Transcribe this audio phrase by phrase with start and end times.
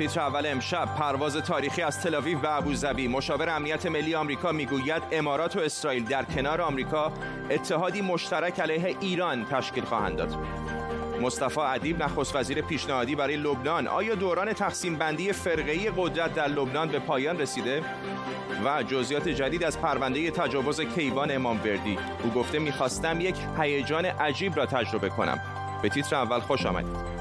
[0.00, 5.56] تیتر اول امشب پرواز تاریخی از تلاویو به ابوظبی مشاور امنیت ملی آمریکا می‌گوید امارات
[5.56, 7.12] و اسرائیل در کنار آمریکا
[7.50, 10.36] اتحادی مشترک علیه ایران تشکیل خواهند داد.
[11.22, 13.86] مصطفی ادیب نخست وزیر پیشنهادی برای لبنان.
[13.86, 17.82] آیا دوران تقسیم بندی فرقه‌ای قدرت در لبنان به پایان رسیده؟
[18.64, 21.98] و جزئیات جدید از پرونده تجاوز کیوان امام وردی.
[22.22, 25.40] او گفته می‌خواستم یک هیجان عجیب را تجربه کنم.
[25.82, 27.19] به تیتر اول خوش آمدید.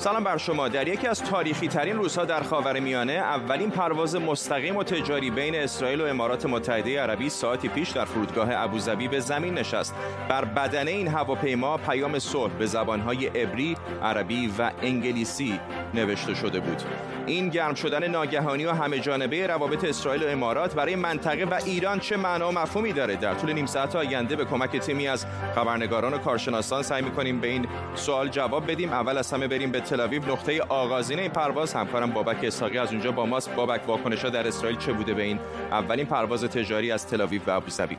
[0.00, 0.68] سلام بر شما.
[0.68, 6.00] در یکی از تاریخی ترین روزها در خاورمیانه اولین پرواز مستقیم و تجاری بین اسرائیل
[6.00, 9.94] و امارات متحده عربی ساعتی پیش در فرودگاه ابوظبی به زمین نشست.
[10.28, 15.60] بر بدنه این هواپیما پیام صلح به زبانهای عبری، عربی و انگلیسی
[15.94, 16.82] نوشته شده بود.
[17.26, 21.98] این گرم شدن ناگهانی و همه جانبه روابط اسرائیل و امارات برای منطقه و ایران
[21.98, 26.18] چه معنا مفهومی داره؟ در طول نیم ساعت آینده به کمک تیمی از خبرنگاران و
[26.18, 28.92] کارشناسان سعی می‌کنیم به این سوال جواب بدیم.
[28.92, 31.74] اول از همه بریم به تل نقطه آغازین این پرواز.
[31.74, 33.54] همکارم بابک اسحاقی از اونجا با ماست.
[33.54, 35.38] بابک واکنش‌ها در اسرائیل چه بوده به این؟
[35.70, 37.96] اولین پرواز تجاری از تل و ابوظبی.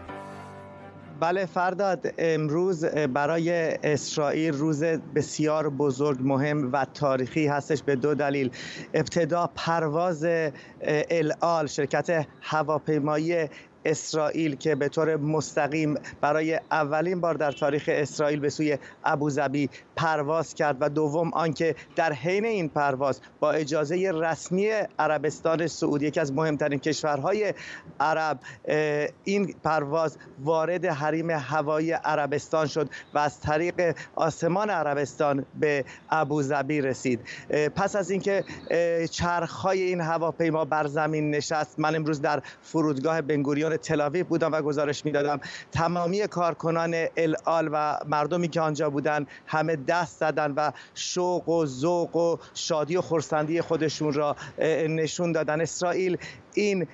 [1.19, 8.51] بله فرداد امروز برای اسرائیل روز بسیار بزرگ مهم و تاریخی هستش به دو دلیل.
[8.93, 10.25] ابتدا پرواز
[11.09, 13.47] الال شرکت هواپیمایی
[13.85, 20.53] اسرائیل که به طور مستقیم برای اولین بار در تاریخ اسرائیل به سوی ابوظبی پرواز
[20.53, 26.33] کرد و دوم آنکه در حین این پرواز با اجازه رسمی عربستان سعودی یکی از
[26.33, 27.53] مهمترین کشورهای
[27.99, 28.39] عرب
[29.23, 37.19] این پرواز وارد حریم هوایی عربستان شد و از طریق آسمان عربستان به ابوظبی رسید.
[37.75, 38.43] پس از اینکه
[39.11, 45.05] چرخهای این هواپیما بر زمین نشست من امروز در فرودگاه بنگوریون تلاویف بودم و گزارش
[45.05, 45.39] می‌دادم.
[45.71, 52.15] تمامی کارکنان الال و مردمی که آنجا بودن همه دست زدن و شوق و ذوق
[52.15, 54.35] و شادی و خورسندی خودشون را
[54.89, 55.61] نشون دادن.
[55.61, 56.17] اسرائیل
[56.53, 56.87] این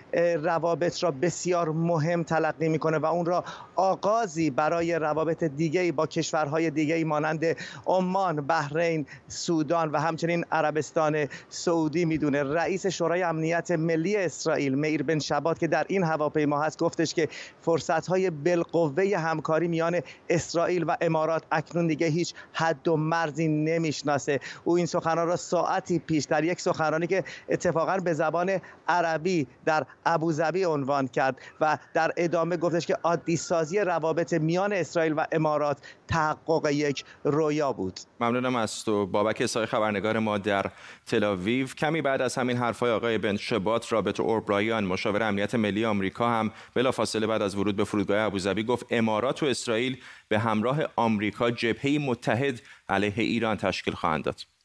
[0.43, 3.43] روابط را بسیار مهم تلقی می‌کنه و اون را
[3.75, 7.45] آغازی برای روابط دیگه با کشورهای دیگه مانند
[7.85, 12.43] عمان، بحرین، سودان و همچنین عربستان سعودی می‌دونه.
[12.43, 17.27] رئیس شورای امنیت ملی اسرائیل میر بن شبات که در این هواپیما هست گفتش که
[17.61, 24.39] فرصت های بالقوه همکاری میان اسرائیل و امارات اکنون دیگه هیچ حد و مرزی نمی‌شناسه.
[24.63, 29.85] او این سخنان را ساعتی پیش در یک سخنرانی که اتفاقا به زبان عربی در
[30.05, 35.77] ابوظبی عنوان کرد و در ادامه گفتش که عادی سازی روابط میان اسرائیل و امارات
[36.07, 37.99] تحقق یک رویا بود.
[38.19, 40.65] ممنونم از تو بابک اسای خبرنگار ما در
[41.05, 46.29] تلاویو کمی بعد از همین حرفای آقای بن شبات رابط اوربرایان مشاور امنیت ملی آمریکا
[46.29, 49.97] هم بلافاصله بعد از ورود به فرودگاه ابوظبی گفت امارات و اسرائیل
[50.27, 54.56] به همراه آمریکا جبهه متحد علیه ایران تشکیل خواهند داد.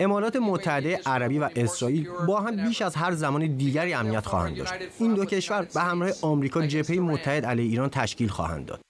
[0.00, 4.72] امارات متحده عربی و اسرائیل با هم بیش از هر زمان دیگری امنیت خواهند داشت.
[4.98, 8.80] این دو کشور به همراه آمریکا جبهه متحد علیه ایران تشکیل خواهند داد.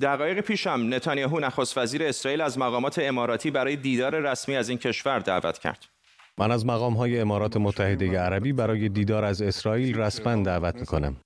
[0.00, 4.78] دقایق پیش هم نتانیاهو نخست وزیر اسرائیل از مقامات اماراتی برای دیدار رسمی از این
[4.78, 5.86] کشور دعوت کرد.
[6.38, 11.16] من از مقام های امارات متحده عربی برای دیدار از اسرائیل رسما دعوت می‌کنم.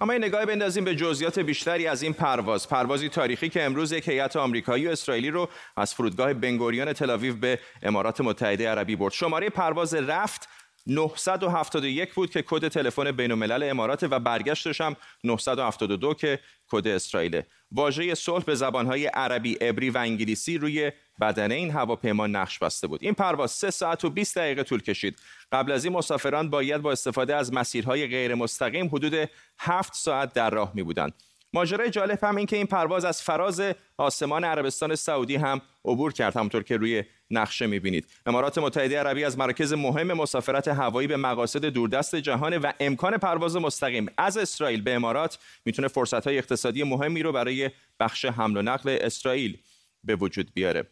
[0.00, 2.68] اما این نگاه بندازیم به جزئیات بیشتری از این پرواز.
[2.68, 7.58] پروازی تاریخی که امروز یک هیئت آمریکایی و اسرائیلی رو از فرودگاه بنگوریون تلاویو به
[7.82, 9.12] امارات متحده عربی برد.
[9.12, 10.48] شماره پرواز رفت
[10.86, 17.42] 971 بود که کد تلفن بین الملل امارات و برگشتش هم 972 که کد اسرائیل
[17.74, 23.02] واژه صلح به زبانهای عربی، عبری و انگلیسی روی بدنه این هواپیما نقش بسته بود.
[23.02, 25.18] این پرواز 3 ساعت و 20 دقیقه طول کشید.
[25.52, 30.50] قبل از این مسافران باید با استفاده از مسیرهای غیر مستقیم حدود 7 ساعت در
[30.50, 31.12] راه می بودند
[31.54, 33.62] ماجرای جالب هم این که این پرواز از فراز
[33.98, 37.04] آسمان عربستان سعودی هم عبور کرد همونطور که روی
[37.38, 38.06] نقشه می‌بینید.
[38.26, 43.56] امارات متحده عربی از مراکز مهم مسافرت هوایی به مقاصد دوردست جهان و امکان پرواز
[43.56, 47.70] مستقیم از اسرائیل به امارات می‌تونه فرصت های اقتصادی مهمی رو برای
[48.00, 49.58] بخش حمل و نقل اسرائیل
[50.04, 50.86] به وجود بیاره.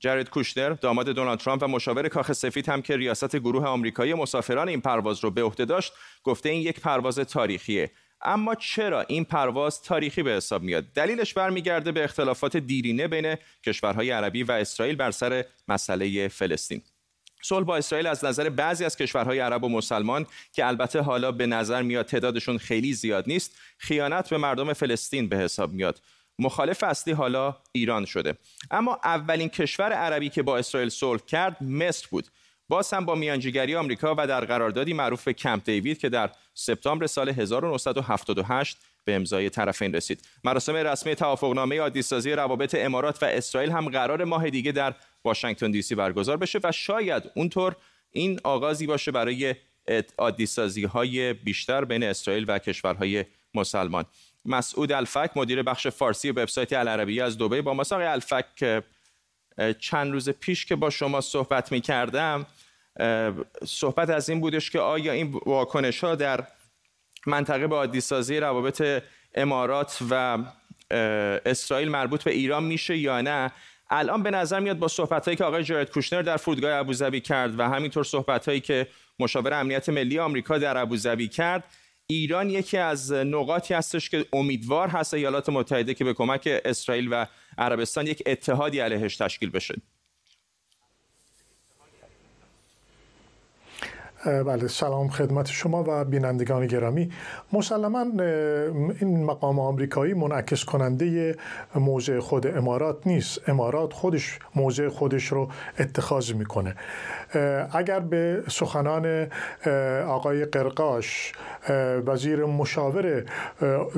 [0.00, 4.68] جرد کوشنر داماد دونالد ترامپ و مشاور کاخ سفید هم که ریاست گروه آمریکایی مسافران
[4.68, 5.92] این پرواز رو به عهده داشت
[6.24, 7.90] گفته این یک پرواز تاریخیه.
[8.22, 13.36] اما چرا این پرواز تاریخی به حساب میاد؟ دلیلش برمیگرده به اختلافات دیرینه بین
[13.66, 16.82] کشورهای عربی و اسرائیل بر سر مسئله فلسطین.
[17.42, 21.46] صلح با اسرائیل از نظر بعضی از کشورهای عرب و مسلمان که البته حالا به
[21.46, 26.00] نظر میاد تعدادشون خیلی زیاد نیست خیانت به مردم فلسطین به حساب میاد.
[26.38, 28.34] مخالف اصلی حالا ایران شده.
[28.70, 32.28] اما اولین کشور عربی که با اسرائیل صلح کرد مصر بود.
[32.70, 37.06] باز هم با میانجیگری آمریکا و در قراردادی معروف به کمپ دیوید که در سپتامبر
[37.06, 40.22] سال 1978 به امضای طرفین رسید.
[40.44, 44.94] مراسم رسمی توافقنامه عادیسازی روابط امارات و اسرائیل هم قرار ماه دیگه در
[45.24, 47.76] واشنگتن دی سی برگزار بشه و شاید اونطور
[48.10, 49.54] این آغازی باشه برای
[50.18, 53.24] عادیسازی های بیشتر بین اسرائیل و کشورهای
[53.54, 54.04] مسلمان.
[54.44, 58.82] مسعود الفک مدیر بخش فارسی وبسایت العربیه از دبی با مساق الفک
[59.78, 62.46] چند روز پیش که با شما صحبت می کردم
[63.66, 66.46] صحبت از این بودش که آیا این واکنش ها در
[67.26, 69.02] منطقه به عادی سازی روابط
[69.34, 70.38] امارات و
[71.46, 73.52] اسرائیل مربوط به ایران میشه یا نه؟
[73.90, 77.62] الان به نظر میاد با صحبت که آقای جرد کوشنر در فرودگاه ابوظبی کرد و
[77.62, 78.86] همینطور صحبت که
[79.18, 81.64] مشاور امنیت ملی آمریکا در ابوظبی کرد
[82.10, 87.26] ایران یکی از نقاطی هستش که امیدوار هست ایالات متحده که به کمک اسرائیل و
[87.58, 89.74] عربستان یک اتحادی علیهش تشکیل بشه.
[94.24, 97.10] بله سلام خدمت شما و بینندگان گرامی.
[97.52, 98.06] مسلما
[99.00, 101.36] این مقام آمریکایی منعکس کننده
[101.74, 103.48] موضع خود امارات نیست.
[103.48, 106.74] امارات خودش موضع خودش رو اتخاذ می‌کنه.
[107.72, 109.26] اگر به سخنان
[110.06, 111.32] آقای قرقاش
[112.06, 113.24] وزیر مشاور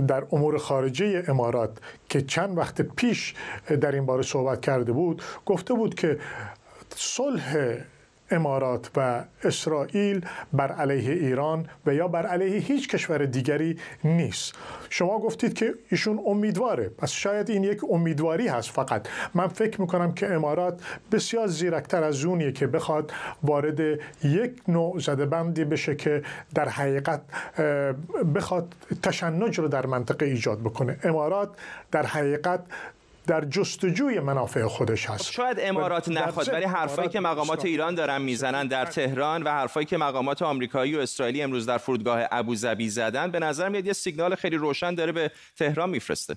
[0.09, 1.79] در امور خارجه امارات
[2.09, 3.35] که چند وقت پیش
[3.81, 6.19] در این باره صحبت کرده بود گفته بود که
[6.97, 7.77] صلح
[8.33, 14.55] امارات و اسرائیل بر علیه ایران و یا بر علیه هیچ کشور دیگری نیست.
[14.91, 16.89] شما گفتید که ایشون امیدواره.
[16.89, 19.09] پس شاید این یک امیدواری هست فقط.
[19.35, 20.83] من فکر می‌کنم که امارات
[21.13, 23.13] بسیار زیرکتر از اونیه که بخواد
[23.43, 23.81] وارد
[24.25, 26.23] یک نوع زده بندی بشه که
[26.55, 27.21] در حقیقت
[28.35, 30.99] بخواد تشنج رو در منطقه ایجاد بکنه.
[31.05, 31.49] امارات
[31.93, 32.61] در حقیقت
[33.27, 35.25] در جستجوی منافع خودش هست.
[35.27, 39.87] خب شاید امارات نخواد ولی حرفایی که مقامات ایران دارن می‌زنن در تهران و حرفایی
[39.87, 44.35] که مقامات آمریکایی و اسرائیلی امروز در فرودگاه ابوظبی زدن به نظر میاد یه سیگنال
[44.35, 46.37] خیلی روشن داره به تهران میفرسته.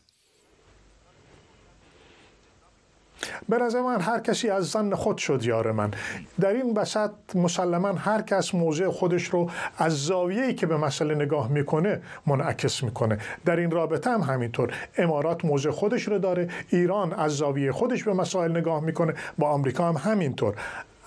[3.49, 5.91] به نظر من هر کسی از زن خود شد یار من.
[6.39, 11.51] در این وسط مسلما هر کس موضع خودش رو از زاویه‌ای که به مسئله نگاه
[11.51, 13.17] می‌کنه منعکس می‌کنه.
[13.45, 14.73] در این رابطه هم همینطور.
[14.97, 19.89] امارات موضع خودش رو داره ایران از زاویه خودش به مسائل نگاه می‌کنه با آمریکا
[19.89, 20.55] هم همینطور.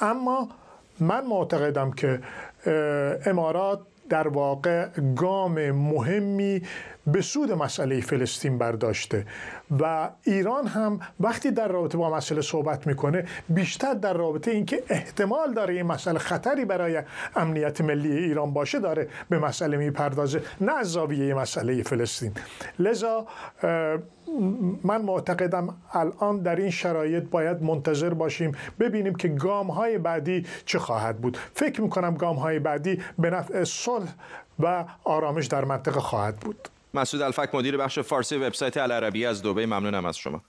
[0.01, 0.49] اما
[1.01, 2.21] من معتقدم که
[3.27, 3.81] امارات
[4.11, 6.63] در واقع گام مهمی
[7.13, 9.27] به سود مسئله فلسطین برداشته.
[9.81, 15.55] و ایران هم وقتی در رابطه با مسئله صحبت می‌کنه بیشتر در رابطه اینکه احتمال
[15.55, 17.03] داره این مسئله خطری برای
[17.37, 22.33] امنیت ملی ایران باشه داره به مسئله می‌پردازه نه از زاویه مسئله فلسطین.
[22.79, 23.27] لذا
[24.85, 30.79] من معتقدم الان در این شرایط باید منتظر باشیم ببینیم که گام های بعدی چه
[30.79, 31.39] خواهد بود.
[31.55, 34.09] فکر می‌کنم گام های بعدی به نفع صلح
[34.59, 36.69] و آرامش در منطقه خواهد بود.
[36.95, 40.43] مسعود الفک مدیر بخش فارسی وبسایت العربی از دبی ممنونم از شما.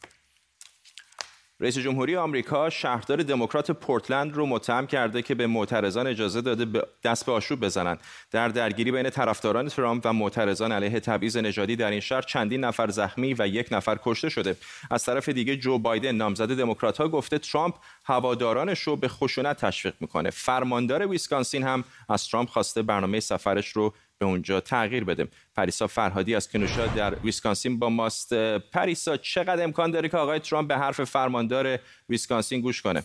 [1.62, 7.26] رئیس جمهوری آمریکا شهردار دموکرات پورتلند رو متهم کرده که به معترضان اجازه داده دست
[7.26, 8.00] به آشوب بزنند
[8.32, 12.90] در درگیری بین طرفداران ترامپ و معترضان علیه تبعیض نژادی در این شهر چندین نفر
[12.90, 14.56] زخمی و یک نفر کشته شده.
[14.92, 19.94] از طرف دیگه جو بایدن نامزد دموکرات ها گفته ترامپ هوادارانش رو به خشونت تشویق
[20.00, 20.30] می‌کنه.
[20.30, 25.28] فرماندار ویسکانسین هم از ترامپ خواسته برنامه سفرش رو به اونجا تغییر بده.
[25.56, 28.34] پریسا فرهادی از کنوشا در ویسکانسین با ماست.
[28.58, 33.04] پریسا چقدر امکان داره که آقای ترامپ به حرف فرماندار ویسکانسین گوش کنه؟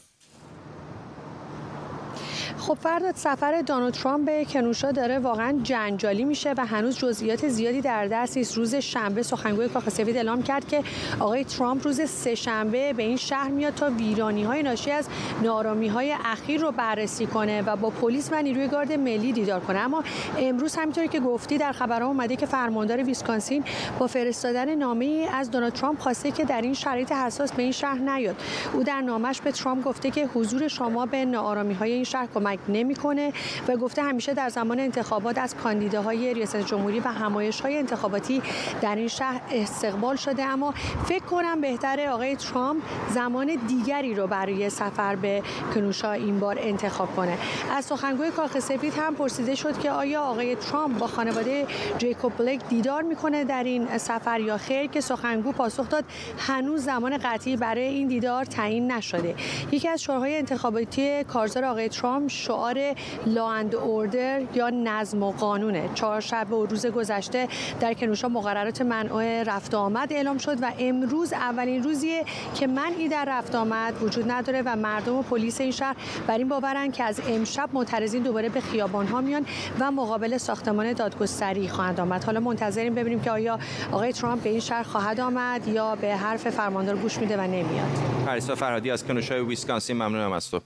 [2.58, 7.80] خب فرداد سفر دونالد ترامپ به کنوشا داره واقعا جنجالی میشه و هنوز جزئیات زیادی
[7.80, 8.56] در دست نیست.
[8.56, 10.82] روز شنبه سخنگوی کاخ سفید اعلام کرد که
[11.20, 15.08] آقای ترامپ روز سه شنبه به این شهر میاد تا ویرانی های ناشی از
[15.42, 19.78] نارامی های اخیر رو بررسی کنه و با پلیس و نیروی گارد ملی دیدار کنه.
[19.78, 20.04] اما
[20.38, 23.64] امروز همینطوری که گفتی در خبرها اومده که فرماندار ویسکانسین
[23.98, 27.98] با فرستادن نامه از دونالد ترامپ خواسته که در این شرایط حساس به این شهر
[27.98, 28.36] نیاد.
[28.72, 32.58] او در نامش به ترامپ گفته که حضور شما به نارامی های این شهر کمک
[32.68, 33.32] نمی‌کنه
[33.68, 38.42] و گفته همیشه در زمان انتخابات از کاندیداهای ریاست جمهوری و همایش های انتخاباتی
[38.80, 40.44] در این شهر استقبال شده.
[40.44, 40.74] اما
[41.04, 45.42] فکر کنم بهتر آقای ترامپ زمان دیگری رو برای سفر به
[45.74, 47.38] کنوشا این بار انتخاب کنه.
[47.76, 51.66] از سخنگوی کاخ سفید هم پرسیده شد که آیا آقای ترامپ با خانواده
[51.98, 56.04] جیکوب بلک دیدار می‌کنه در این سفر یا خیر که سخنگو پاسخ داد
[56.38, 59.34] هنوز زمان قطعی برای این دیدار تعیین نشده.
[59.72, 62.94] یکی از شورهای انتخاباتی کارزار آقای ترامپ شعار
[63.26, 65.90] لا اند اوردر یا نظم و قانونه.
[65.94, 67.48] چهار شب و روز گذشته
[67.80, 72.24] در کنوشا مقررات منع رفت آمد اعلام شد و امروز اولین روزیه
[72.54, 76.48] که منعی در رفت آمد وجود نداره و مردم و پلیس این شهر بر این
[76.48, 79.46] باورن که از امشب معترضین دوباره به خیابان ها میان
[79.80, 82.24] و مقابل ساختمان دادگستری خواهند آمد.
[82.24, 83.58] حالا منتظریم ببینیم که آیا
[83.92, 88.24] آقای ترامپ به این شهر خواهد آمد یا به حرف فرماندار گوش میده و نمیاد.
[88.26, 90.60] پریسا فرهادی از کنوشای ویسکانسین ممنونم از تو.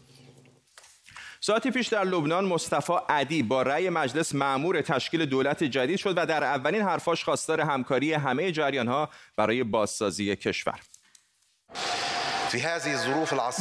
[1.40, 6.26] ساعتی پیش در لبنان مصطفی عدی با رأی مجلس معمور تشکیل دولت جدید شد و
[6.26, 10.80] در اولین حرفاش خواستار همکاری همه جریانها برای بازسازی کشور.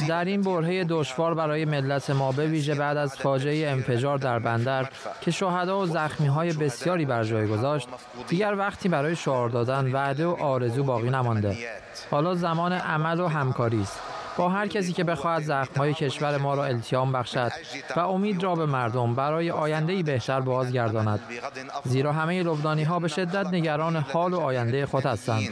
[0.07, 4.89] در این برهه دشوار برای ملت ما به ویژه بعد از فاجعه انفجار در بندر
[5.21, 7.87] که شهدا و زخمی های بسیاری بر جای گذاشت
[8.27, 11.57] دیگر وقتی برای شعار دادن وعده و آرزو باقی نمانده.
[12.11, 13.99] حالا زمان عمل و همکاری است.
[14.37, 17.51] با هر کسی که بخواهد زخمهای کشور ما را التیام بخشد
[17.95, 21.19] و امید را به مردم برای آینده بهتر بازگرداند.
[21.83, 25.49] زیرا همه لبنانی ها به شدت نگران حال و آینده خود هستند.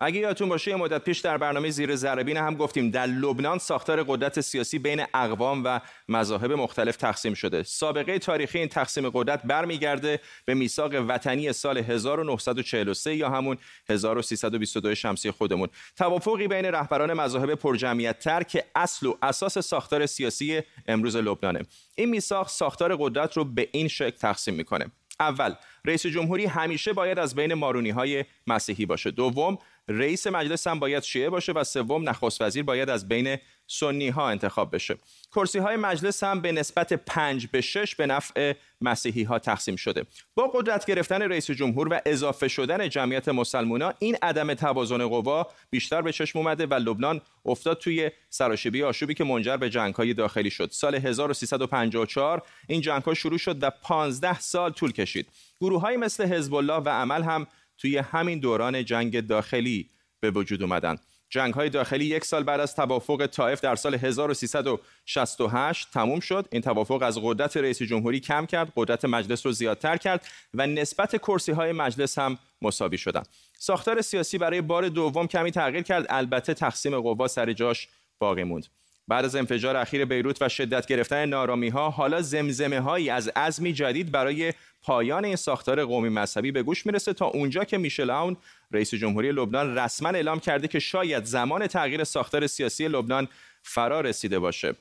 [0.00, 4.02] اگه یادتون باشه یه مدت پیش در برنامه زیر زربین هم گفتیم در لبنان ساختار
[4.02, 7.62] قدرت سیاسی بین اقوام و مذاهب مختلف تقسیم شده.
[7.62, 13.56] سابقه تاریخی این تقسیم قدرت برمیگرده به میثاق وطنی سال 1943 یا همون
[13.88, 15.68] 1322 شمسی خودمون.
[15.96, 21.60] توافقی بین رهبران مذاهب پرجمعیت تر که اصل و اساس ساختار سیاسی امروز لبنانه.
[21.96, 24.86] این میثاق ساختار قدرت رو به این شکل تقسیم می‌کنه.
[25.20, 29.10] اول رئیس جمهوری همیشه باید از بین مارونی های مسیحی باشه.
[29.10, 34.08] دوم رئیس مجلس هم باید شیعه باشه و سوم نخست وزیر باید از بین سنی
[34.08, 34.96] ها انتخاب بشه.
[35.34, 40.04] کرسی های مجلس هم به نسبت 5 به 6 به نفع مسیحی ها تقسیم شده.
[40.34, 46.02] با قدرت گرفتن رئیس جمهور و اضافه شدن جمعیت مسلمونا این عدم توازن قوا بیشتر
[46.02, 50.50] به چشم اومده و لبنان افتاد توی سراشیبی آشوبی که منجر به جنگ های داخلی
[50.50, 50.68] شد.
[50.72, 55.28] سال 1354 این جنگ ها شروع شد و 15 سال طول کشید.
[55.60, 57.46] گروه های مثل حزب الله و عمل هم
[57.78, 60.96] توی همین دوران جنگ داخلی به وجود اومدن.
[61.30, 66.48] جنگ های داخلی یک سال بعد از توافق طائف در سال 1368 تموم شد.
[66.52, 71.16] این توافق از قدرت رئیس جمهوری کم کرد قدرت مجلس رو زیادتر کرد و نسبت
[71.16, 73.22] کرسی های مجلس هم مساوی شدن.
[73.58, 76.06] ساختار سیاسی برای بار دوم کمی تغییر کرد.
[76.10, 78.66] البته تقسیم قوا سر جاش باقی موند.
[79.08, 83.72] بعد از انفجار اخیر بیروت و شدت گرفتن نارامی ها حالا زمزمه هایی از عزمی
[83.72, 84.52] جدید برای
[84.88, 88.36] پایان این ساختار قومی مذهبی به گوش می‌رسه تا اونجا که میشل آون
[88.70, 93.28] رئیس جمهوری لبنان رسما اعلام کرده که شاید زمان تغییر ساختار سیاسی لبنان
[93.62, 94.74] فرا رسیده باشه.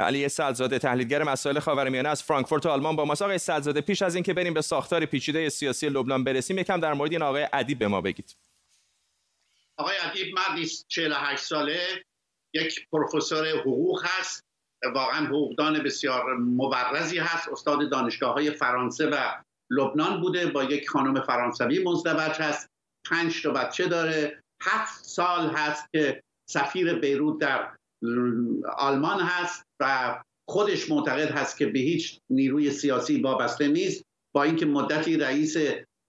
[0.00, 3.22] علی سعدزاده تحلیلگر مسائل خاورمیانه از فرانکفورت آلمان با ماست.
[3.22, 7.12] آقای سعدزاده پیش از اینکه بریم به ساختار پیچیده سیاسی لبنان برسیم یکم در مورد
[7.12, 8.36] این آقای ادیب به ما بگید.
[9.76, 12.04] آقای ادیب مردی 48 ساله
[12.54, 14.47] یک پروفسور حقوق هست.
[14.94, 17.48] واقعا حقوقدان بسیار مبرزی هست.
[17.48, 19.16] استاد دانشگاه های فرانسه و
[19.70, 22.70] لبنان بوده با یک خانم فرانسوی مزدوج هست.
[23.10, 24.42] پنج تا بچه داره.
[24.62, 27.68] هفت سال هست که سفیر بیروت در
[28.76, 30.16] آلمان هست و
[30.48, 34.04] خودش معتقد هست که به هیچ نیروی سیاسی وابسته نیست.
[34.34, 35.56] با اینکه مدتی رئیس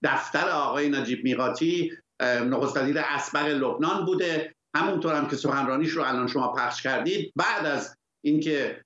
[0.04, 4.54] دفتر آقای نجیب میقاتی نخست وزیر اسبق لبنان بوده.
[4.76, 8.82] همونطور هم که سخنرانیش رو الان شما پخش کردید بعد از اینکه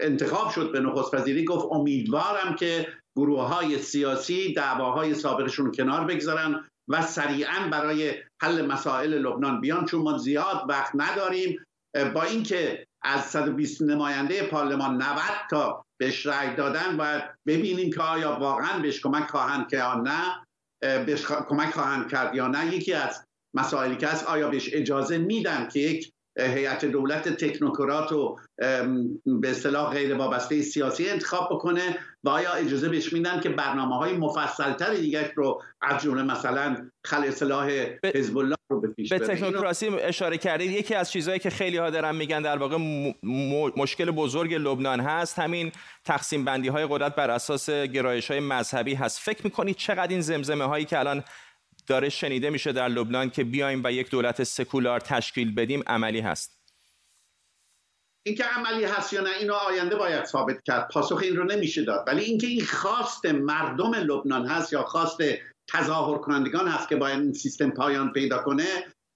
[0.00, 6.64] انتخاب شد به نخست وزیری گفت امیدوارم که گروه های سیاسی دعواهای سابقشون کنار بگذارن
[6.88, 11.64] و سریعا برای حل مسائل لبنان بیان چون ما زیاد وقت نداریم.
[12.14, 18.38] با اینکه از 120 نماینده پارلمان 90 تا بهش رأی دادن باید ببینیم که آیا
[18.40, 20.46] واقعا بهش کمک خواهند که یا نه.
[20.80, 22.74] بهش کمک خواهند کرد یا نه.
[22.74, 28.36] یکی از مسائلی که هست آیا بهش اجازه میدن که یک هیئت دولت تکنوکرات و
[29.26, 34.12] به اصطلاح غیر وابسته سیاسی انتخاب بکنه و آیا اجازه بهش میدن که برنامه های
[34.12, 37.70] مفصل تر دیگه رو از جمله مثلا خل اصلاح
[38.14, 41.90] حزب الله رو به پیش به تکنوکراسی اشاره کردید یکی از چیزهایی که خیلی ها
[41.90, 42.76] دارن میگن در واقع
[43.76, 45.72] مشکل بزرگ لبنان هست همین
[46.04, 49.18] تقسیم بندی های قدرت بر اساس گرایش های مذهبی هست.
[49.18, 51.24] فکر می‌کنید چقدر این زمزمه هایی که الان
[51.88, 56.58] داره شنیده میشه در لبنان که بیایم و یک دولت سکولار تشکیل بدیم عملی هست.
[58.26, 60.88] اینکه عملی هست یا نه اینو آینده باید ثابت کرد.
[60.88, 62.04] پاسخ این رو نمیشه داد.
[62.06, 65.18] ولی اینکه این خواست مردم لبنان هست یا خواست
[65.68, 68.66] تظاهر کنندگان هست که باید این سیستم پایان پیدا کنه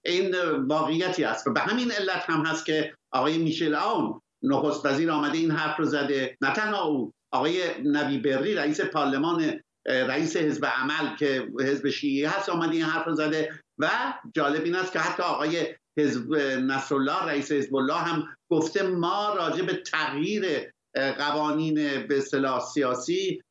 [0.05, 0.35] این
[0.67, 5.37] واقعیتی است و به همین علت هم هست که آقای میشل آون نخست وزیر آمده
[5.37, 6.37] این حرف رو زده.
[6.41, 12.49] نه تنها او آقای نبی بری رئیس پارلمان رئیس حزب عمل که حزب شیعی هست
[12.49, 13.89] آمده این حرف رو زده و
[14.35, 19.65] جالب این است که حتی آقای حزب نصرالله رئیس حزب الله هم گفته ما راجع
[19.65, 20.71] به تغییر
[21.17, 21.75] قوانین
[22.07, 23.41] به اصطلاح سیاسی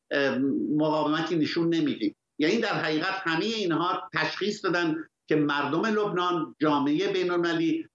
[0.77, 2.15] مقاومتی نشون نمیدیم.
[2.39, 4.95] یعنی در حقیقت همه اینها تشخیص دادن
[5.29, 7.31] که مردم لبنان جامعه بین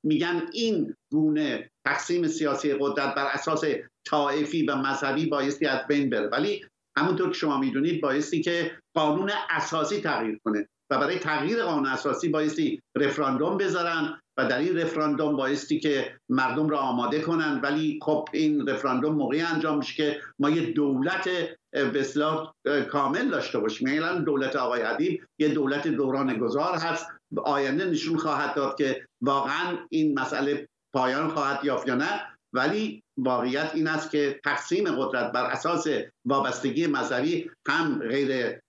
[0.02, 3.64] میگن این گونه تقسیم سیاسی قدرت بر اساس
[4.06, 6.28] طائفی و مذهبی بایستی از بین بره.
[6.28, 6.64] ولی
[6.98, 12.28] همونطور که شما می‌دونید بایستی که قانون اساسی تغییر کنه و برای تغییر قانون اساسی
[12.28, 17.60] بایستی رفراندوم بذارن و در این رفراندوم بایستی که مردم را آماده کنن.
[17.62, 21.28] ولی خب این رفراندوم موقعی انجام میشه که ما یه دولت
[22.62, 23.88] به کامل داشته باشیم.
[23.88, 27.06] یعنی دولت آقای عدیب یه دولت دوران گذار هست.
[27.44, 32.20] آینده نشون خواهد داد که واقعا این مسئله پایان خواهد یافت یا نه.
[32.52, 35.86] ولی واقعیت این است که تقسیم قدرت بر اساس
[36.24, 38.60] وابستگی مذهبی هم غیر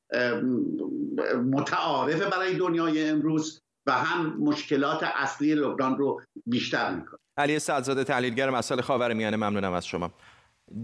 [1.45, 7.19] متعارفه برای دنیای امروز و هم مشکلات اصلی لبنان رو بیشتر می‌کنه.
[7.37, 10.11] علی سعدزاده تحلیلگر مسائل خاورمیانه ممنونم از شما.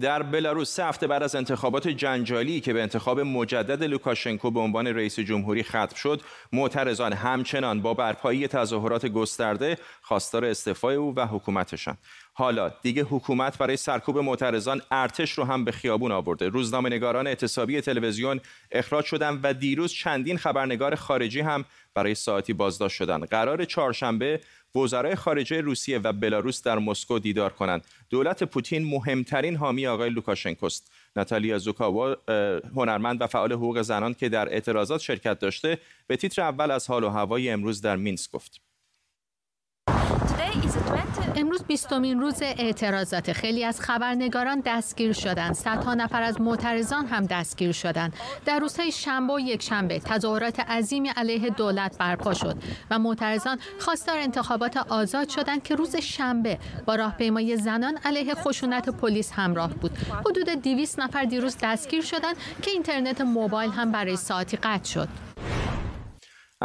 [0.01, 4.87] در بلاروس سه هفته بعد از انتخابات جنجالی که به انتخاب مجدد لوکاشنکو به عنوان
[4.87, 6.21] رئیس جمهوری ختم شد
[6.53, 11.97] معترضان همچنان با برپایی تظاهرات گسترده خواستار استعفای او و حکومتشان.
[12.33, 16.49] حالا دیگه حکومت برای سرکوب معترضان ارتش رو هم به خیابون آورده.
[16.49, 23.25] روزنامه‌نگاران اعتصابی تلویزیون اخراج شدن و دیروز چندین خبرنگار خارجی هم برای ساعتی بازداشت شدن.
[23.25, 24.41] قرار چهارشنبه
[24.75, 27.85] وزرای خارجه روسیه و بلاروس در مسکو دیدار کنند.
[28.09, 30.91] دولت پوتین مهمترین حامی آقای لوکاشنکوست.
[31.15, 32.15] ناتالیا زوکاوا
[32.75, 35.77] هنرمند و فعال حقوق زنان که در اعتراضات شرکت داشته
[36.07, 38.61] به تیتر اول از حال و هوای امروز در مینسک گفت.
[41.37, 43.31] امروز بیستمین روز اعتراضات.
[43.31, 48.13] خیلی از خبرنگاران دستگیر شدند صدها نفر از معترضان هم دستگیر شدند
[48.45, 52.55] در روزهای شنبه و یک شنبه تظاهرات عظیمی علیه دولت برپا شد
[52.91, 59.31] و معترضان خواستار انتخابات آزاد شدند که روز شنبه با راهپیمایی زنان علیه خشونت پلیس
[59.31, 59.91] همراه بود.
[60.25, 65.07] حدود 200 نفر دیروز دستگیر شدند که اینترنت موبایل هم برای ساعتی قطع شد.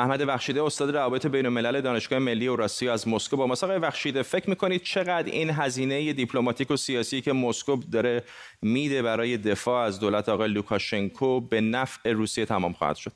[0.00, 4.22] احمد بخشیده استاد روابط بین الملل دانشگاه ملی اوراسیا از مسکو با ماست آقای بخشیده.
[4.22, 8.22] فکر می‌کنید چقدر این هزینه دیپلماتیک و سیاسی که مسکو داره
[8.62, 13.12] میده برای دفاع از دولت آقای لوکاشنکو به نفع روسیه تمام خواهد شد؟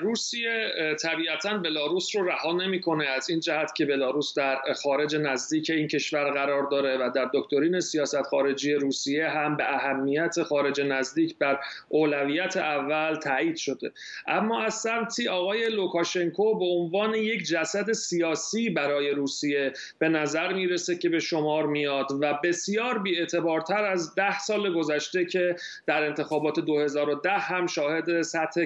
[0.00, 0.70] روسیه
[1.02, 6.30] طبیعتا بلاروس رو رها نمی‌کنه از این جهت که بلاروس در خارج نزدیک این کشور
[6.30, 12.56] قرار داره و در دکترین سیاست خارجی روسیه هم به اهمیت خارج نزدیک بر اولویت
[12.56, 13.92] اول تایید شده.
[14.26, 20.98] اما از سمتی آقای لوکاشنکو به عنوان یک جسد سیاسی برای روسیه به نظر می‌رسه
[20.98, 27.30] که به شمار میاد و بسیار بیاعتبارتر از ده سال گذشته که در انتخابات 2010
[27.30, 28.64] هم شاهد سطح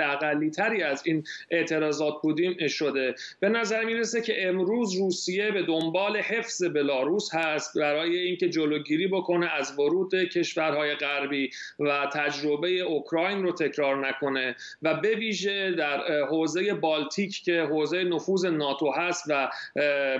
[0.00, 3.14] حد تری از این اعتراضات بودیم شده.
[3.40, 9.46] به نظر می‌رسه که امروز روسیه به دنبال حفظ بلاروس هست برای اینکه جلوگیری بکنه
[9.46, 16.74] از ورود کشورهای غربی و تجربه اوکراین رو تکرار نکنه و به ویژه در حوزه
[16.74, 19.48] بالتیک که حوزه نفوذ ناتو هست و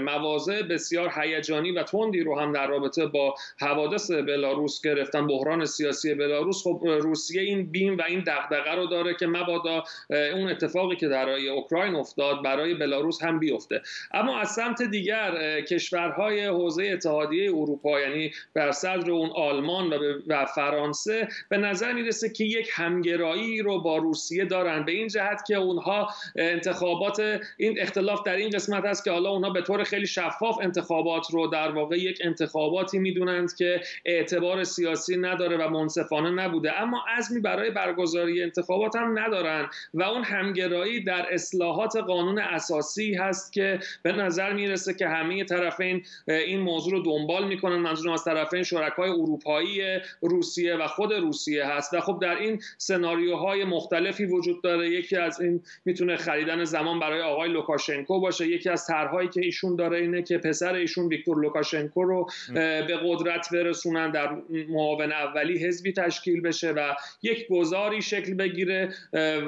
[0.00, 6.14] مواضع بسیار هیجانی و تندی رو هم در رابطه با حوادث بلاروس گرفتن بحران سیاسی
[6.14, 9.62] بلاروس خب روسیه این بیم و این دغدغه رو داره که مبادا
[10.11, 13.83] اون اتفاقی که در اوکراین افتاد برای بلاروس هم بیفته.
[14.12, 19.92] اما از سمت دیگر کشورهای حوزه اتحادیه اروپا یعنی بر صدر اون آلمان
[20.27, 24.85] و فرانسه به نظر می‌رسه که یک همگرایی رو با روسیه دارن.
[24.85, 29.51] به این جهت که اونها انتخابات این اختلاف در این قسمت است که حالا اونها
[29.51, 35.57] به طور خیلی شفاف انتخابات رو در واقع یک انتخاباتی می‌دونند که اعتبار سیاسی نداره
[35.57, 36.81] و منصفانه نبوده.
[36.81, 43.52] اما عزمی برای برگزاری انتخابات هم ندارن و اون همگرایی در اصلاحات قانون اساسی هست
[43.52, 47.76] که به نظر می‌رسه که همه طرفین این موضوع رو دنبال می‌کنن.
[47.76, 49.81] منظورم از طرفین شرکای اروپایی
[50.20, 51.94] روسیه و خود روسیه هست.
[51.94, 54.90] و خب در این سناریوهای مختلفی وجود داره.
[54.90, 58.46] یکی از این می‌تونه خریدن زمان برای آقای لوکاشنکو باشه.
[58.46, 63.48] یکی از طرحهایی که ایشون داره اینه که پسر ایشون ویکتور لوکاشنکو رو به قدرت
[63.52, 64.28] برسونن در
[64.68, 68.94] معاون اولی حزبی تشکیل بشه و یک گذاری شکل بگیره.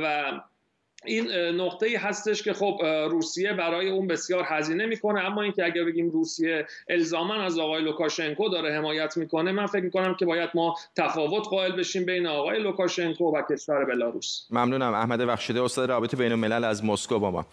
[0.03, 0.33] و
[1.07, 2.79] این نقطه ای هستش که خب
[3.11, 5.21] روسیه برای اون بسیار هزینه می‌کنه.
[5.21, 10.15] اما اینکه اگر بگیم روسیه الزاما از آقای لوکاشنکو داره حمایت می‌کنه من فکر می‌کنم
[10.15, 14.47] که باید ما تفاوت قائل بشیم بین آقای لوکاشنکو و کشور بلاروس.
[14.51, 14.95] ممنونم.
[14.95, 17.47] احمد بخشیده استاد روابط بین الملل از مسکو با ما.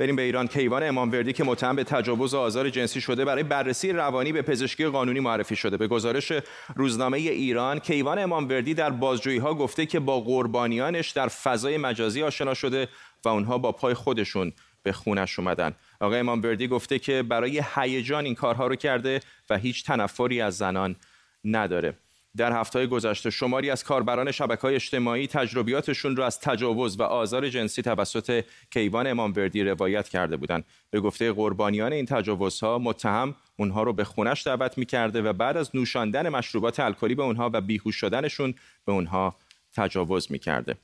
[0.00, 0.46] بریم به ایران.
[0.46, 4.86] کیوان اماموردی که متهم به تجاوز و آزار جنسی شده برای بررسی روانی به پزشکی
[4.86, 5.76] قانونی معرفی شده.
[5.76, 6.32] به گزارش
[6.76, 12.54] روزنامه ایران کیوان اماموردی در بازجویی ها گفته که با قربانیانش در فضای مجازی آشنا
[12.54, 12.88] شده
[13.24, 15.74] و اونها با پای خودشون به خونش اومدن.
[16.00, 20.56] آقای امام بردی گفته که برای هیجان این کارها رو کرده و هیچ تنفری از
[20.56, 20.96] زنان
[21.44, 21.94] نداره.
[22.36, 27.48] در هفته گذشته شماری از کاربران شبکه های اجتماعی تجربیاتشون را از تجاوز و آزار
[27.48, 30.64] جنسی توسط کیوان امام وردی روایت کرده بودند.
[30.90, 35.70] به گفته قربانیان این تجاوزها متهم اونها رو به خونش دعوت می‌کرده و بعد از
[35.74, 39.36] نوشاندن مشروبات الکلی به اونها و بیهوش شدنشون به اونها
[39.76, 40.76] تجاوز می‌کرده.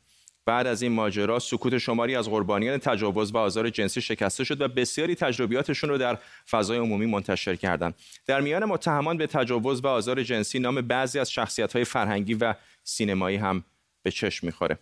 [0.46, 4.68] بعد از این ماجرا سکوت شماری از قربانیان تجاوز و آزار جنسی شکسته شد و
[4.68, 6.18] بسیاری تجربیاتشون رو در
[6.50, 7.94] فضای عمومی منتشر کردند.
[8.26, 12.54] در میان متهمان به تجاوز و آزار جنسی نام بعضی از شخصیت‌های فرهنگی و
[12.85, 13.64] سینمایی هم
[14.02, 14.78] به چشم می‌خوره.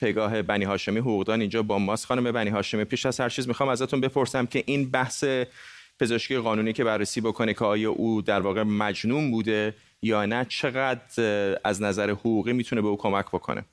[0.00, 3.68] پگاه بنی هاشمی حقوقدان اینجا با ماست خانم بنی هاشمی پیش از هر چیز می‌خوام
[3.68, 5.24] ازتون بپرسم که این بحث
[6.00, 11.58] پزشکی قانونی که بررسی بکنه که آیا او در واقع مجنون بوده یا نه چقدر
[11.64, 13.64] از نظر حقوقی می‌تونه به او کمک بکنه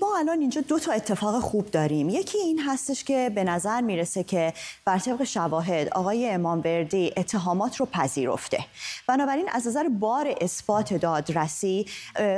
[0.00, 2.08] ما الان اینجا دو تا اتفاق خوب داریم.
[2.08, 4.52] یکی این هستش که به نظر می‌رسه که
[4.84, 8.64] بر طبق شواهد آقای امام وردی اتهامات رو پذیرفته.
[9.06, 11.86] بنابراین از نظر بار اثبات دادرسی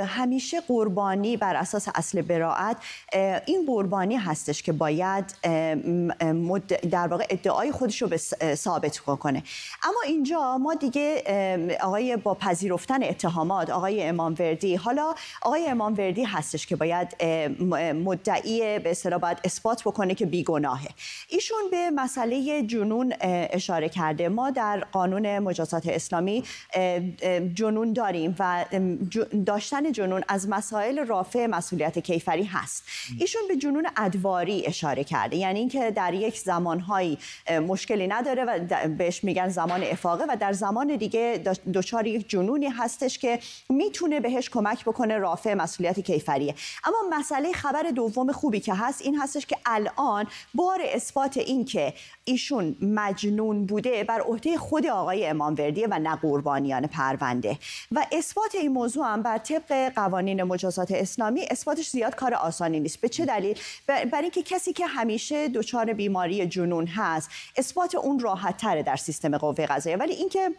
[0.07, 2.77] همیشه قربانی بر اساس اصل براعت
[3.47, 5.35] این قربانی هستش که باید
[6.91, 8.17] در واقع ادعای خودش رو
[8.55, 9.43] ثابت کنه
[9.83, 11.23] اما اینجا ما دیگه
[11.81, 17.25] آقای با پذیرفتن اتهامات آقای امام وردی حالا آقای امام وردی هستش که باید
[17.95, 20.89] مدعی به اصطلاح باید اثبات بکنه که بیگناهه.
[21.29, 24.29] ایشون به مسئله جنون اشاره کرده.
[24.29, 26.45] ما در قانون مجازات اسلامی
[27.55, 28.65] جنون داریم و
[29.47, 32.85] داشتن جنون از مسائل رافع مسئولیت کیفری هست.
[33.19, 35.37] ایشون به جنون ادواری اشاره کرده.
[35.37, 37.19] یعنی اینکه در یک زمانهایی
[37.69, 41.43] مشکلی نداره و بهش میگن زمان افاقه و در زمان دیگه
[41.75, 46.55] دچار یک جنونی هستش که می‌تونه بهش کمک بکنه رافع مسئولیت کیفریه.
[46.85, 51.95] اما مسئله خبر دوم خوبی که هست این هستش که الان بار اثبات این که
[52.25, 57.59] ایشون مجنون بوده بر عهده خود آقای امام وردیه و نه قربانیان پرونده.
[57.93, 63.01] و اثبات این موضوع هم بر طبق قوانین مجازات اسلامی اثباتش زیاد کار آسانی نیست.
[63.01, 68.57] به چه دلیل؟ برای اینکه کسی که همیشه دچار بیماری جنون هست اثبات اون راحت
[68.57, 69.99] تره در سیستم قوه قضاییه.
[69.99, 70.51] ولی اینکه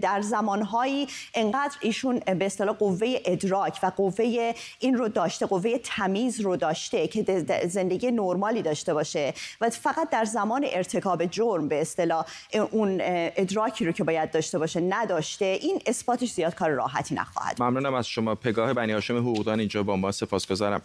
[0.00, 6.40] در زمانهایی انقدر ایشون به اصطلاح قوه ادراک و قوه این رو داشته قوه تمیز
[6.40, 12.26] رو داشته که زندگی نرمالی داشته باشه و فقط در زمان ارتکاب جرم به اصطلاح
[12.70, 17.94] اون ادراکی رو که باید داشته باشه نداشته این اثباتش زیاد کار راحتی نخواهد ممنونم
[17.94, 18.34] از شما.
[18.34, 20.12] پگاه بنی هاشم حقوقدان اینجا با ما.
[20.12, 20.82] سپاسگزارم.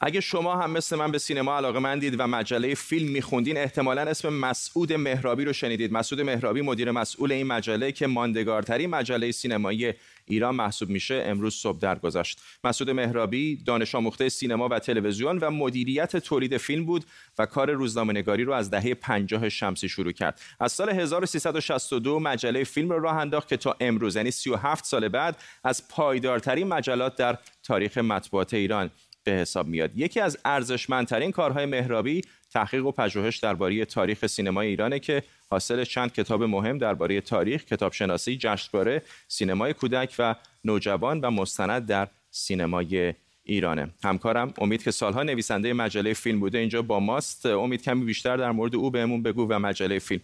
[0.00, 4.28] اگه شما هم مثل من به سینما علاقه مندید و مجله فیلم میخوندین احتمالا اسم
[4.28, 5.92] مسعود مهرابی رو شنیدید.
[5.92, 9.92] مسعود مهرابی مدیر مسئول این مجله که ماندگارترین مجله سینمایی
[10.26, 12.40] ایران محسوب میشه امروز صبح درگذشت.
[12.64, 17.04] مسعود مهرابی دانش آموخته سینما و تلویزیون و مدیریت تولید فیلم بود
[17.38, 20.40] و کار روزنامه‌نگاری رو از دهه 50 شمسی شروع کرد.
[20.60, 25.36] از سال 1362 مجله فیلم رو راه انداخت که تا امروز یعنی 37 سال بعد
[25.64, 28.90] از پایدارترین مجلات در تاریخ مطبوعات ایران.
[29.28, 34.98] به حساب میاد یکی از ارزشمندترین کارهای مهرابی تحقیق و پژوهش درباره تاریخ سینمای ایرانه
[34.98, 41.30] که حاصل چند کتاب مهم درباره تاریخ، کتاب شناسی، جشنواره، سینمای کودک و نوجوان و
[41.30, 43.14] مستند در سینمای
[43.44, 43.90] ایرانه.
[44.04, 47.46] همکارم امید که سالها نویسنده مجله فیلم بوده اینجا با ماست.
[47.46, 50.20] امید کمی بیشتر در مورد او بهمون بگو و مجله فیلم.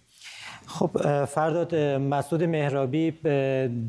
[0.67, 3.11] خب فرداد مسعود مهرابی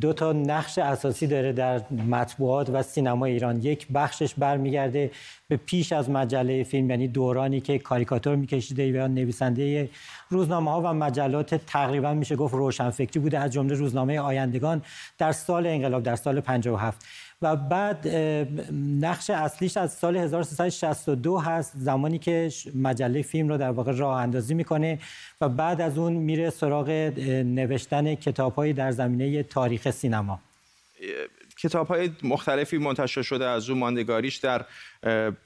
[0.01, 3.61] دو تا نقش اساسی داره در مطبوعات و سینما ایران.
[3.61, 5.11] یک بخشش برمیگرده
[5.47, 9.89] به پیش از مجله فیلم یعنی دورانی که کاریکاتور میکشیده یا نویسنده
[10.29, 14.81] روزنامه ها و مجلات تقریبا میشه گفت روشنفکری بوده از جمله روزنامه آیندگان
[15.17, 17.05] در سال انقلاب در سال 57
[17.41, 18.07] و بعد
[19.01, 24.53] نقش اصلیش از سال 1362 هست زمانی که مجله فیلم رو در واقع راه اندازی
[24.53, 24.99] می‌کنه
[25.41, 26.89] و بعد از اون میره سراغ
[27.45, 30.39] نوشتن کتابهایی در زمینه تاریخ سینما.
[31.59, 34.65] کتاب های مختلفی منتشر شده از اون ماندگاریش در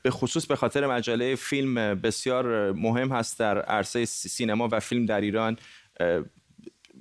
[0.03, 5.21] به خصوص به خاطر مجله فیلم بسیار مهم هست در عرصه سینما و فیلم در
[5.21, 5.57] ایران.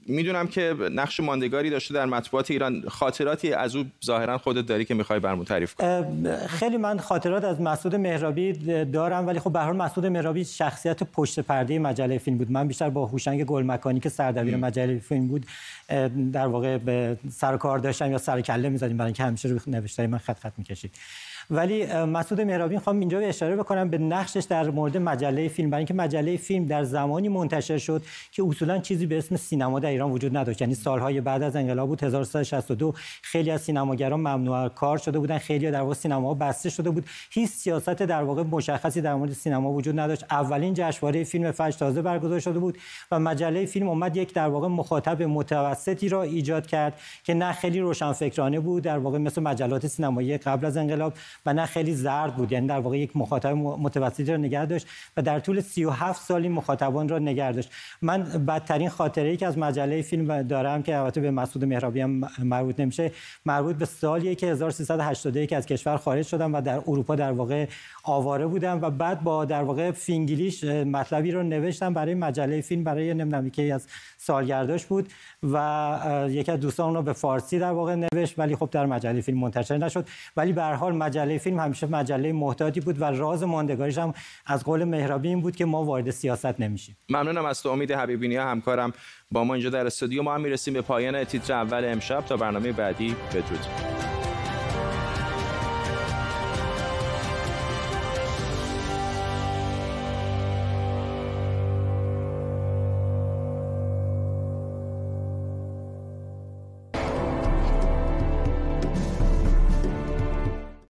[0.08, 4.94] می‌دونم که نقش ماندگاری داشته در مطبوعات ایران خاطراتی از او ظاهرا خودت داری که
[4.94, 6.28] می‌خوای برمون تعریف کنی.
[6.46, 8.52] خیلی من خاطرات از مسعود مهرابی
[8.84, 12.50] دارم ولی خب به هر مسعود مهرابی شخصیت پشت پرده مجله فیلم بود.
[12.50, 15.46] من بیشتر با هوشنگ گلمکانی که سردبیر مجله فیلم بود
[16.32, 20.06] در واقع به سر کار داشتم یا سر کله می‌زدیم برای اینکه همیشه روی نوشته
[20.06, 20.94] من خط خط می‌کشید.
[21.50, 25.70] ولی مسعود مهرابی خواهم اینجا اشاره بکنم به نقشش در مورد مجله فیلم.
[25.70, 29.88] برای اینکه مجله فیلم در زمانی منتشر شد که اصولا چیزی به اسم سینما در
[29.88, 30.60] ایران وجود نداشت.
[30.60, 35.70] یعنی سالهای بعد از انقلاب بود 1362 خیلی از سینماگران ممنوع کار شده بودن خیلی
[35.70, 37.06] در واقع سینما بسته شده بود.
[37.30, 40.24] هیچ سیاست در واقع مشخصی در مورد سینما وجود نداشت.
[40.30, 42.78] اولین جشنواره فیلم فجر تازه برگزار شده بود
[43.10, 47.80] و مجله فیلم اومد یک در واقع مخاطب متوسطی را ایجاد کرد که نه خیلی
[47.80, 51.14] روشنفکرانه بود در واقع مثل مجلات سینمایی قبل از انقلاب
[51.46, 52.52] و نه خیلی زرد بود.
[52.52, 56.52] یعنی در واقع یک مخاطب متوسطی را نگه داشت و در طول 37 سال این
[56.52, 57.70] مخاطبان را نگه داشت.
[58.02, 62.30] من بدترین خاطره ای که از مجله فیلم دارم که البته به مسعود مهرابی هم
[62.38, 63.12] مربوط نمیشه
[63.46, 67.66] مربوط به سالیه که 1381 از کشور خارج شدم و در اروپا در واقع
[68.04, 73.14] آواره بودم و بعد با در واقع فینگلیش مطلبی رو نوشتم برای مجله فیلم برای
[73.14, 73.86] نمی‌دونم که از
[74.18, 75.08] سالگرداش بود
[75.42, 79.38] و یکی از دوستان رو به فارسی در واقع نوشت ولی خب در مجله فیلم
[79.38, 80.06] منتشر نشد.
[80.36, 84.14] ولی به هر حال مجله فیلم همیشه مجله محتاطی بود و راز ماندگاریش هم
[84.46, 86.96] از قول مهرابی این بود که ما وارد سیاست نمیشیم.
[87.08, 87.68] ممنونم از تو.
[87.68, 88.92] امید حبیبی همکارم
[89.30, 90.22] با ما اینجا در استودیو.
[90.22, 92.20] ما هم می‌رسیم به پایان تیتر اول امشب.
[92.20, 93.97] تا برنامه بعدی بدرود.